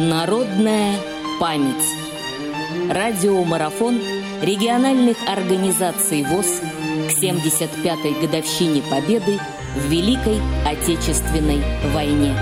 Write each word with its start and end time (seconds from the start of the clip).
Народная 0.00 0.96
память. 1.38 1.84
Радиомарафон 2.88 3.96
региональных 4.40 5.18
организаций 5.28 6.24
ВОЗ 6.24 6.64
к 7.04 7.12
75-й 7.22 8.16
годовщине 8.24 8.80
Победы 8.88 9.36
в 9.76 9.84
Великой 9.92 10.40
Отечественной 10.64 11.60
войне. 11.92 12.32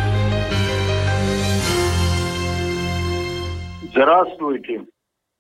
Здравствуйте. 3.91 4.87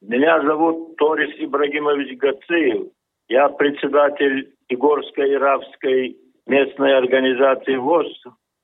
Меня 0.02 0.42
зовут 0.42 0.96
Торис 0.96 1.30
Ибрагимович 1.38 2.18
Гациев. 2.18 2.88
Я 3.28 3.48
председатель 3.48 4.54
Игорской 4.68 5.34
Иравской 5.34 6.16
местной 6.48 6.98
организации 6.98 7.76
ВОЗ 7.76 8.08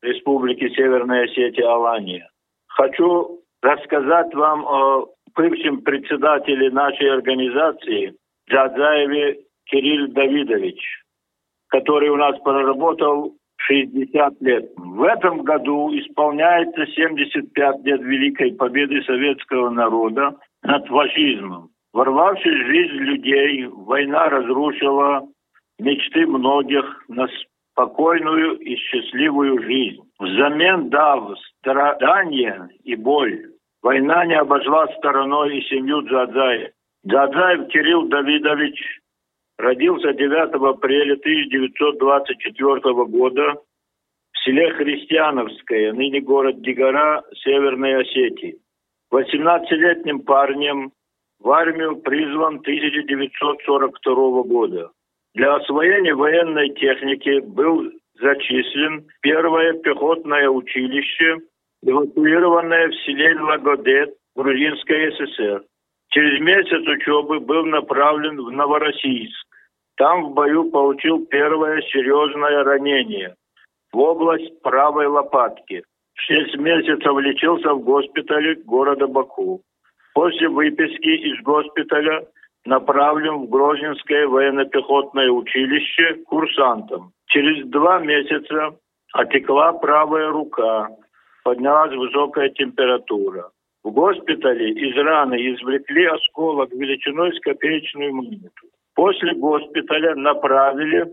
Республики 0.02 0.74
Северная 0.74 1.26
Осетия 1.26 1.70
Алания. 1.70 2.28
Хочу 2.66 3.43
рассказать 3.64 4.34
вам 4.34 4.66
о 4.66 5.06
бывшем 5.34 5.80
председателе 5.80 6.70
нашей 6.70 7.10
организации 7.10 8.14
Джадзаеве 8.48 9.38
Кирилл 9.64 10.08
Давидович, 10.08 11.02
который 11.68 12.10
у 12.10 12.16
нас 12.16 12.38
проработал 12.40 13.32
60 13.56 14.40
лет. 14.42 14.70
В 14.76 15.02
этом 15.02 15.42
году 15.42 15.90
исполняется 15.98 16.86
75 16.86 17.84
лет 17.84 18.02
Великой 18.02 18.52
Победы 18.52 19.02
советского 19.02 19.70
народа 19.70 20.36
над 20.62 20.86
фашизмом. 20.86 21.70
Ворвавшись 21.94 22.44
в 22.44 22.66
жизнь 22.66 22.96
людей, 22.96 23.64
война 23.66 24.28
разрушила 24.28 25.26
мечты 25.78 26.26
многих 26.26 27.04
на 27.08 27.28
спокойную 27.72 28.58
и 28.58 28.76
счастливую 28.76 29.62
жизнь. 29.62 30.02
Взамен 30.18 30.90
дав 30.90 31.34
страдания 31.60 32.68
и 32.82 32.94
боль, 32.96 33.53
война 33.84 34.24
не 34.24 34.34
обошла 34.34 34.88
стороной 34.96 35.58
и 35.58 35.62
семью 35.68 36.00
Джадзаев. 36.00 36.72
Джадзаев 37.06 37.68
Кирилл 37.68 38.08
Давидович 38.08 39.00
родился 39.58 40.14
9 40.14 40.54
апреля 40.54 41.12
1924 41.12 42.80
года 43.04 43.54
в 44.32 44.38
селе 44.42 44.72
Христиановское, 44.72 45.92
ныне 45.92 46.20
город 46.20 46.62
Дигара, 46.62 47.22
Северной 47.44 48.00
Осетии. 48.00 48.56
18-летним 49.12 50.20
парнем 50.20 50.92
в 51.38 51.50
армию 51.50 51.96
призван 51.96 52.60
1942 52.60 54.42
года. 54.44 54.90
Для 55.34 55.56
освоения 55.56 56.14
военной 56.14 56.70
техники 56.70 57.40
был 57.40 57.92
зачислен 58.18 59.06
первое 59.20 59.74
пехотное 59.74 60.48
училище, 60.48 61.40
эвакуированное 61.86 62.88
в 62.88 62.94
селе 63.04 63.38
Лагодет, 63.40 64.14
Грузинской 64.34 65.12
ССР. 65.12 65.64
Через 66.10 66.40
месяц 66.40 66.86
учебы 66.86 67.40
был 67.40 67.64
направлен 67.66 68.40
в 68.40 68.50
Новороссийск. 68.50 69.46
Там 69.96 70.24
в 70.24 70.34
бою 70.34 70.70
получил 70.70 71.24
первое 71.26 71.80
серьезное 71.82 72.64
ранение 72.64 73.34
в 73.92 73.98
область 73.98 74.60
правой 74.62 75.06
лопатки. 75.06 75.84
Шесть 76.14 76.56
месяцев 76.56 77.18
лечился 77.18 77.74
в 77.74 77.84
госпитале 77.84 78.56
города 78.56 79.06
Баку. 79.06 79.62
После 80.14 80.48
выписки 80.48 81.08
из 81.08 81.40
госпиталя 81.42 82.26
направлен 82.64 83.46
в 83.46 83.48
Грозненское 83.48 84.26
военно-пехотное 84.26 85.30
училище 85.30 86.14
курсантом. 86.26 87.12
Через 87.26 87.66
два 87.68 87.98
месяца 88.00 88.76
отекла 89.12 89.72
правая 89.74 90.30
рука, 90.30 90.88
поднялась 91.44 91.94
высокая 91.94 92.48
температура. 92.48 93.50
В 93.84 93.90
госпитале 93.90 94.70
из 94.70 94.96
раны 94.96 95.34
извлекли 95.34 96.06
осколок 96.06 96.72
величиной 96.72 97.32
с 97.36 97.40
копеечную 97.40 98.14
монету. 98.14 98.66
После 98.94 99.34
госпиталя 99.34 100.14
направили 100.14 101.06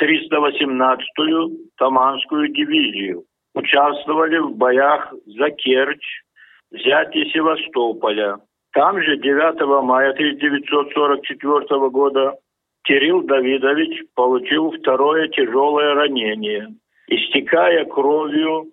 318-ю 0.00 1.58
Таманскую 1.76 2.48
дивизию. 2.48 3.24
Участвовали 3.54 4.38
в 4.38 4.56
боях 4.56 5.14
за 5.26 5.50
Керчь, 5.50 6.22
взятие 6.70 7.30
Севастополя. 7.30 8.38
Там 8.72 9.00
же 9.00 9.16
9 9.16 9.84
мая 9.84 10.10
1944 10.10 11.88
года 11.90 12.34
Кирилл 12.82 13.22
Давидович 13.22 14.04
получил 14.14 14.72
второе 14.72 15.28
тяжелое 15.28 15.94
ранение. 15.94 16.68
Истекая 17.06 17.84
кровью, 17.84 18.66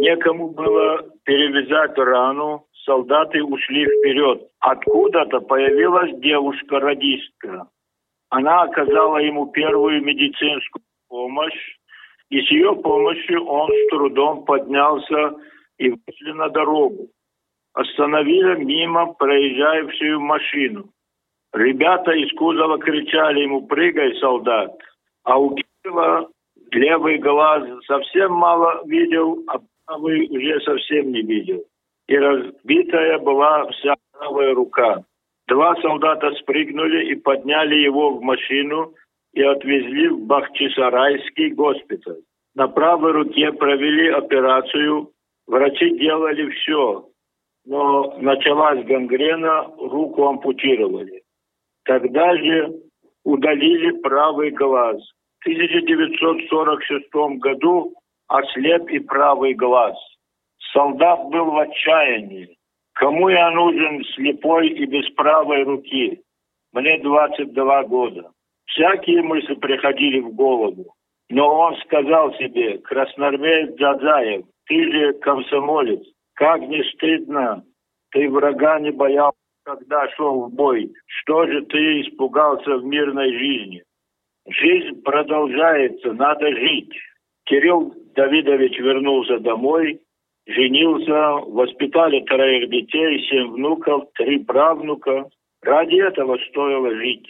некому 0.00 0.48
было 0.50 1.02
перевязать 1.24 1.96
рану, 1.98 2.66
солдаты 2.84 3.42
ушли 3.42 3.84
вперед. 3.84 4.48
Откуда-то 4.60 5.40
появилась 5.40 6.18
девушка-радистка. 6.20 7.68
Она 8.30 8.62
оказала 8.62 9.18
ему 9.18 9.50
первую 9.50 10.02
медицинскую 10.02 10.82
помощь, 11.08 11.76
и 12.30 12.40
с 12.40 12.50
ее 12.50 12.74
помощью 12.76 13.44
он 13.44 13.70
с 13.70 13.90
трудом 13.90 14.44
поднялся 14.44 15.34
и 15.78 15.90
вышли 15.90 16.32
на 16.32 16.48
дорогу 16.48 17.08
остановили 17.74 18.62
мимо 18.64 19.14
проезжающую 19.14 20.20
машину. 20.20 20.90
Ребята 21.52 22.12
из 22.12 22.30
кузова 22.36 22.78
кричали 22.78 23.40
ему 23.40 23.66
«Прыгай, 23.66 24.18
солдат!» 24.18 24.70
А 25.24 25.38
у 25.38 25.54
Кирилла 25.54 26.28
левый 26.70 27.18
глаз 27.18 27.64
совсем 27.86 28.32
мало 28.32 28.82
видел, 28.86 29.44
а 29.48 29.58
правый 29.86 30.28
уже 30.28 30.60
совсем 30.60 31.12
не 31.12 31.22
видел. 31.22 31.64
И 32.08 32.16
разбитая 32.16 33.18
была 33.18 33.66
вся 33.70 33.94
правая 34.12 34.54
рука. 34.54 35.04
Два 35.48 35.74
солдата 35.76 36.32
спрыгнули 36.40 37.12
и 37.12 37.14
подняли 37.14 37.76
его 37.76 38.14
в 38.14 38.22
машину 38.22 38.94
и 39.32 39.42
отвезли 39.42 40.08
в 40.08 40.26
Бахчисарайский 40.26 41.50
госпиталь. 41.50 42.22
На 42.54 42.68
правой 42.68 43.12
руке 43.12 43.52
провели 43.52 44.08
операцию. 44.08 45.10
Врачи 45.46 45.98
делали 45.98 46.50
все, 46.50 47.08
но 47.64 48.16
началась 48.18 48.84
гангрена, 48.84 49.74
руку 49.78 50.26
ампутировали. 50.26 51.22
Тогда 51.84 52.36
же 52.36 52.72
удалили 53.24 53.98
правый 54.00 54.50
глаз. 54.50 54.96
В 55.40 55.46
1946 55.46 57.40
году 57.40 57.94
ослеп 58.32 58.88
и 58.88 58.98
правый 58.98 59.54
глаз. 59.54 59.96
Солдат 60.72 61.24
был 61.26 61.50
в 61.50 61.58
отчаянии. 61.58 62.56
Кому 62.94 63.28
я 63.28 63.50
нужен 63.50 64.04
слепой 64.14 64.68
и 64.68 64.86
без 64.86 65.08
правой 65.10 65.64
руки? 65.64 66.22
Мне 66.72 66.98
22 66.98 67.82
года. 67.84 68.30
Всякие 68.66 69.22
мысли 69.22 69.54
приходили 69.54 70.20
в 70.20 70.34
голову. 70.34 70.94
Но 71.28 71.46
он 71.46 71.76
сказал 71.82 72.34
себе, 72.34 72.78
красноармеец 72.78 73.74
Джадзаев, 73.76 74.44
ты 74.66 74.92
же 74.92 75.12
комсомолец, 75.14 76.02
как 76.34 76.60
не 76.62 76.82
стыдно, 76.92 77.64
ты 78.10 78.28
врага 78.30 78.78
не 78.80 78.92
боялся, 78.92 79.36
когда 79.64 80.08
шел 80.10 80.46
в 80.46 80.54
бой. 80.54 80.92
Что 81.06 81.46
же 81.46 81.62
ты 81.62 82.02
испугался 82.02 82.78
в 82.78 82.84
мирной 82.84 83.32
жизни? 83.38 83.82
Жизнь 84.48 85.02
продолжается, 85.02 86.12
надо 86.12 86.50
жить. 86.50 86.92
Кирилл 87.44 87.94
Давидович 88.14 88.78
вернулся 88.78 89.38
домой, 89.38 90.00
женился, 90.46 91.44
воспитали 91.46 92.20
троих 92.20 92.70
детей, 92.70 93.26
семь 93.28 93.52
внуков, 93.52 94.04
три 94.14 94.38
правнука. 94.38 95.28
Ради 95.62 95.96
этого 95.96 96.38
стоило 96.50 96.94
жить. 96.94 97.26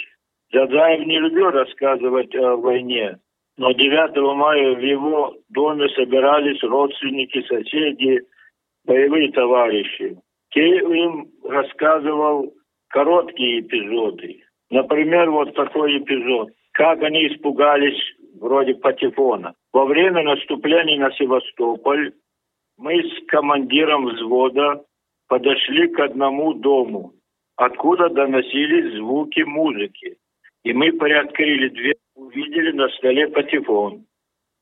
Задаев 0.53 1.07
не 1.07 1.19
любил 1.19 1.51
рассказывать 1.51 2.35
о 2.35 2.57
войне, 2.57 3.19
но 3.57 3.73
9 3.73 4.37
мая 4.37 4.75
в 4.75 4.81
его 4.81 5.35
доме 5.49 5.89
собирались 5.91 6.63
родственники, 6.63 7.43
соседи, 7.49 8.21
боевые 8.85 9.33
товарищи. 9.33 10.17
Кей 10.51 10.81
им 10.81 11.29
рассказывал 11.45 12.53
короткие 12.89 13.61
эпизоды. 13.61 14.43
Например, 14.71 15.31
вот 15.31 15.55
такой 15.55 15.99
эпизод. 15.99 16.51
Как 16.73 17.03
они 17.03 17.29
испугались 17.29 18.01
вроде 18.43 18.75
патефона. 18.75 19.55
Во 19.73 19.85
время 19.87 20.23
наступления 20.23 20.99
на 20.99 21.11
Севастополь 21.13 22.13
мы 22.77 23.03
с 23.03 23.27
командиром 23.29 24.07
взвода 24.07 24.85
подошли 25.29 25.89
к 25.89 26.01
одному 26.01 26.53
дому, 26.55 27.13
откуда 27.57 28.09
доносились 28.11 28.97
звуки 28.97 29.41
музыки. 29.41 30.17
И 30.65 30.73
мы 30.73 30.93
приоткрыли 30.93 31.69
дверь, 31.69 31.97
увидели 32.15 32.73
на 32.73 32.89
столе 32.91 33.29
патефон. 33.29 34.05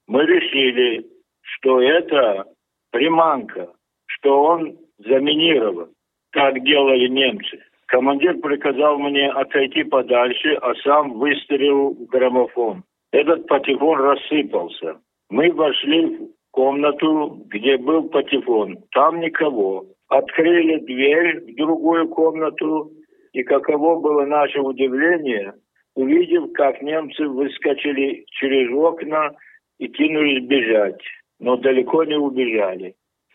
Мы 0.06 0.24
решили, 0.24 1.06
что 1.42 1.80
это 1.80 2.44
приманка 2.90 3.72
что 4.20 4.42
он 4.42 4.76
заминирован, 4.98 5.90
как 6.30 6.62
делали 6.62 7.08
немцы. 7.08 7.62
Командир 7.86 8.38
приказал 8.38 8.98
мне 8.98 9.30
отойти 9.30 9.82
подальше, 9.84 10.54
а 10.54 10.74
сам 10.76 11.18
выстрелил 11.18 11.94
в 11.94 12.06
граммофон. 12.06 12.84
Этот 13.12 13.46
патефон 13.46 13.98
рассыпался. 13.98 15.00
Мы 15.30 15.52
вошли 15.52 16.06
в 16.06 16.28
комнату, 16.52 17.44
где 17.48 17.76
был 17.76 18.08
патефон. 18.08 18.78
Там 18.92 19.20
никого. 19.20 19.86
Открыли 20.08 20.78
дверь 20.80 21.40
в 21.40 21.56
другую 21.56 22.08
комнату, 22.08 22.90
и 23.32 23.42
каково 23.42 24.00
было 24.00 24.24
наше 24.26 24.60
удивление, 24.60 25.54
увидев, 25.94 26.52
как 26.54 26.82
немцы 26.82 27.28
выскочили 27.28 28.24
через 28.26 28.72
окна 28.72 29.30
и 29.78 29.88
кинулись 29.88 30.44
бежать, 30.46 31.00
но 31.38 31.56
далеко 31.56 32.04
не 32.04 32.16
убежали. 32.16 32.94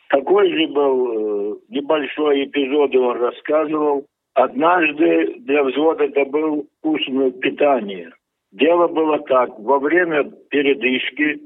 Такой 0.09 0.51
же 0.51 0.67
был 0.67 1.07
э, 1.07 1.57
небольшой 1.69 2.45
эпизод, 2.45 2.95
он 2.95 3.17
рассказывал. 3.17 4.05
Однажды 4.33 5.35
для 5.39 5.63
взвода 5.63 6.09
добыл 6.09 6.67
вкусное 6.79 7.31
питание. 7.31 8.11
Дело 8.55 8.87
было 8.87 9.19
так. 9.19 9.59
Во 9.59 9.79
время 9.79 10.31
передышки 10.49 11.41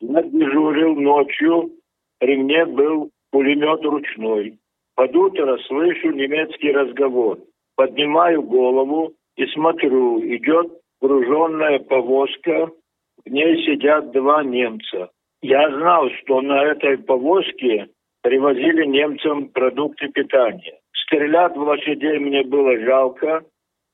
я 0.00 0.22
дежурил 0.22 0.96
ночью, 0.96 1.70
при 2.18 2.38
мне 2.38 2.64
был 2.64 3.10
пулемет 3.30 3.84
ручной. 3.84 4.58
Под 4.96 5.14
утро 5.14 5.58
слышу 5.68 6.10
немецкий 6.12 6.72
разговор. 6.72 7.40
Поднимаю 7.76 8.42
голову 8.42 9.12
и 9.36 9.44
смотрю, 9.48 10.20
идет 10.20 10.72
груженная 11.02 11.78
повозка, 11.80 12.70
в 13.26 13.30
ней 13.30 13.62
сидят 13.66 14.10
два 14.12 14.42
немца. 14.42 15.10
Я 15.42 15.70
знал, 15.70 16.08
что 16.22 16.40
на 16.40 16.64
этой 16.64 16.96
повозке 16.96 17.88
привозили 18.22 18.86
немцам 18.86 19.48
продукты 19.48 20.08
питания. 20.08 20.78
Стрелять 21.04 21.54
в 21.54 21.60
лошадей 21.60 22.18
мне 22.18 22.44
было 22.44 22.78
жалко, 22.80 23.42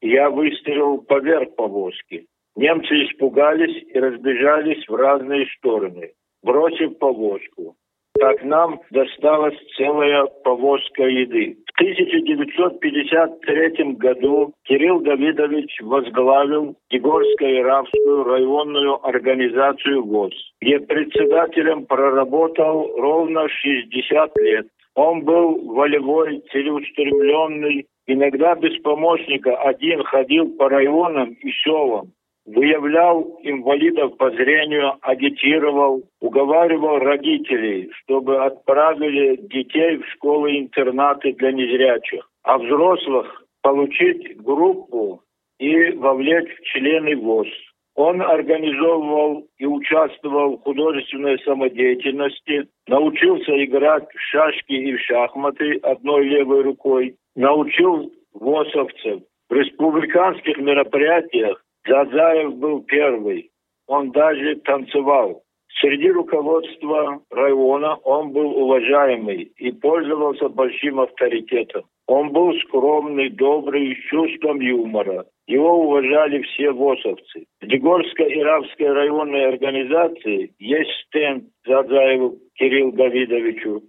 я 0.00 0.30
выстрелил 0.30 0.98
поверх 0.98 1.56
повозки. 1.56 2.26
Немцы 2.56 3.04
испугались 3.04 3.84
и 3.92 3.98
разбежались 3.98 4.88
в 4.88 4.94
разные 4.94 5.46
стороны, 5.58 6.12
бросив 6.42 6.98
повозку. 6.98 7.76
Так 8.18 8.42
нам 8.42 8.80
досталась 8.90 9.58
целая 9.76 10.24
повозка 10.42 11.02
еды. 11.02 11.58
В 11.66 11.72
1953 11.78 13.92
году 13.92 14.54
Кирилл 14.64 15.00
Давидович 15.00 15.82
возглавил 15.82 16.76
Егорско-Иравскую 16.90 18.24
районную 18.24 19.06
организацию 19.06 20.02
ВОЗ, 20.02 20.32
где 20.62 20.80
председателем 20.80 21.84
проработал 21.84 22.90
ровно 22.96 23.50
60 23.50 24.34
лет. 24.38 24.66
Он 24.94 25.24
был 25.24 25.74
волевой, 25.74 26.42
целеустремленный, 26.50 27.86
иногда 28.06 28.54
без 28.54 28.80
помощника, 28.80 29.54
один 29.56 30.02
ходил 30.04 30.56
по 30.56 30.70
районам 30.70 31.34
и 31.34 31.50
селам, 31.50 32.12
выявлял 32.46 33.38
инвалидов 33.42 34.16
по 34.16 34.30
зрению, 34.30 34.94
агитировал, 35.02 36.02
уговаривал 36.20 36.98
родителей, 36.98 37.90
чтобы 38.02 38.44
отправили 38.44 39.36
детей 39.36 39.98
в 39.98 40.06
школы-интернаты 40.12 41.32
для 41.32 41.52
незрячих, 41.52 42.28
а 42.44 42.58
взрослых 42.58 43.44
получить 43.62 44.40
группу 44.40 45.22
и 45.58 45.90
вовлечь 45.92 46.56
в 46.58 46.62
члены 46.66 47.16
ВОЗ. 47.16 47.48
Он 47.96 48.20
организовывал 48.20 49.46
и 49.58 49.64
участвовал 49.64 50.58
в 50.58 50.62
художественной 50.62 51.38
самодеятельности, 51.40 52.68
научился 52.86 53.64
играть 53.64 54.06
в 54.14 54.20
шашки 54.20 54.72
и 54.72 54.94
в 54.94 55.00
шахматы 55.00 55.78
одной 55.82 56.28
левой 56.28 56.62
рукой, 56.62 57.16
научил 57.34 58.12
ВОСовцев. 58.34 59.22
В 59.48 59.54
республиканских 59.54 60.58
мероприятиях 60.58 61.62
Дзадзаев 61.86 62.56
был 62.56 62.82
первый. 62.82 63.50
Он 63.86 64.10
даже 64.10 64.56
танцевал. 64.56 65.42
Среди 65.80 66.10
руководства 66.10 67.20
района 67.30 67.96
он 67.96 68.30
был 68.32 68.56
уважаемый 68.56 69.52
и 69.56 69.72
пользовался 69.72 70.48
большим 70.48 71.00
авторитетом. 71.00 71.84
Он 72.08 72.30
был 72.30 72.54
скромный, 72.60 73.30
добрый, 73.30 73.94
с 73.94 74.10
чувством 74.10 74.60
юмора. 74.60 75.26
Его 75.46 75.84
уважали 75.86 76.42
все 76.42 76.70
ВОСовцы. 76.70 77.44
В 77.60 77.66
Дегорско-Иравской 77.66 78.92
районной 78.92 79.46
организации 79.48 80.54
есть 80.58 80.90
стенд 81.06 81.44
Задзаеву 81.66 82.38
Кирилл 82.54 82.92
Давидовичу, 82.92 83.82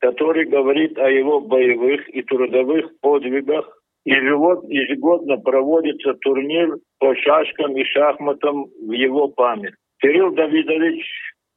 который 0.00 0.46
говорит 0.46 0.98
о 0.98 1.10
его 1.10 1.40
боевых 1.40 2.08
и 2.08 2.22
трудовых 2.22 2.98
подвигах 3.00 3.83
Ежегодно 4.04 5.38
проводится 5.38 6.14
турнир 6.14 6.76
по 6.98 7.14
шашкам 7.16 7.76
и 7.76 7.84
шахматам 7.84 8.66
в 8.86 8.92
его 8.92 9.28
память. 9.28 9.74
Кирилл 10.00 10.32
Давидович 10.34 11.04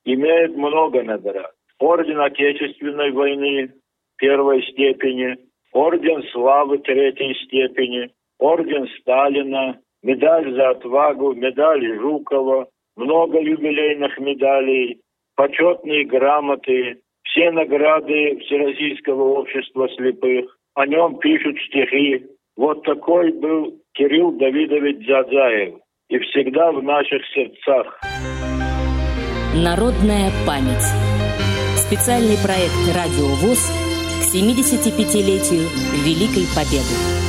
имеет 0.05 0.55
много 0.55 1.03
наград. 1.03 1.51
Орден 1.79 2.19
Отечественной 2.21 3.11
войны 3.11 3.73
первой 4.17 4.63
степени, 4.63 5.37
Орден 5.73 6.23
Славы 6.31 6.79
третьей 6.79 7.35
степени, 7.45 8.09
Орден 8.39 8.87
Сталина, 8.99 9.77
медаль 10.01 10.53
за 10.53 10.69
отвагу, 10.69 11.33
медаль 11.33 11.85
Жукова, 11.99 12.67
много 12.95 13.39
юбилейных 13.39 14.17
медалей, 14.19 15.01
почетные 15.35 16.05
грамоты, 16.05 17.01
все 17.23 17.51
награды 17.51 18.39
Всероссийского 18.39 19.39
общества 19.39 19.89
слепых. 19.89 20.57
О 20.75 20.85
нем 20.85 21.19
пишут 21.19 21.57
стихи, 21.67 22.25
вот 22.57 22.83
такой 22.83 23.31
был 23.31 23.79
Кирилл 23.93 24.31
Давидович 24.31 25.05
Дзадзаев. 25.05 25.75
И 26.09 26.19
всегда 26.19 26.71
в 26.71 26.81
наших 26.81 27.21
сердцах. 27.33 27.99
Народная 29.55 30.31
память. 30.45 30.87
Специальный 31.75 32.37
проект 32.43 32.75
«Радио 32.95 33.27
ВОЗ» 33.41 33.71
к 34.19 34.35
75-летию 34.35 35.67
Великой 36.03 36.45
Победы. 36.55 37.26